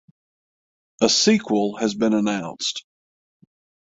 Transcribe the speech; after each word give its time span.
A 1.01 1.07
sequel 1.09 1.77
has 1.77 1.93
been 1.93 2.13
announced. 2.13 2.85